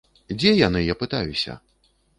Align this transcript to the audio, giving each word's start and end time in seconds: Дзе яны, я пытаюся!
Дзе 0.39 0.53
яны, 0.67 0.81
я 0.87 0.95
пытаюся! 1.05 1.61